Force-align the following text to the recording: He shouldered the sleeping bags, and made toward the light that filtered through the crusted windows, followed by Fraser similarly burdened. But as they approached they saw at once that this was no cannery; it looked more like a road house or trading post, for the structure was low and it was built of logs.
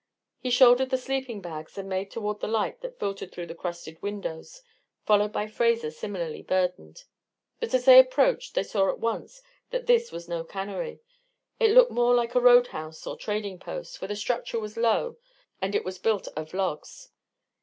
He 0.39 0.49
shouldered 0.49 0.89
the 0.89 0.97
sleeping 0.97 1.41
bags, 1.41 1.77
and 1.77 1.87
made 1.87 2.09
toward 2.09 2.39
the 2.39 2.47
light 2.47 2.81
that 2.81 2.97
filtered 2.97 3.31
through 3.31 3.45
the 3.45 3.53
crusted 3.53 4.01
windows, 4.01 4.63
followed 5.05 5.31
by 5.31 5.45
Fraser 5.45 5.91
similarly 5.91 6.41
burdened. 6.41 7.03
But 7.59 7.71
as 7.75 7.85
they 7.85 7.99
approached 7.99 8.55
they 8.55 8.63
saw 8.63 8.89
at 8.89 8.97
once 8.99 9.43
that 9.69 9.85
this 9.85 10.11
was 10.11 10.27
no 10.27 10.43
cannery; 10.43 11.01
it 11.59 11.69
looked 11.69 11.91
more 11.91 12.15
like 12.15 12.33
a 12.33 12.41
road 12.41 12.65
house 12.69 13.05
or 13.05 13.15
trading 13.15 13.59
post, 13.59 13.99
for 13.99 14.07
the 14.07 14.15
structure 14.15 14.59
was 14.59 14.75
low 14.75 15.17
and 15.61 15.75
it 15.75 15.85
was 15.85 15.99
built 15.99 16.27
of 16.35 16.55
logs. 16.55 17.09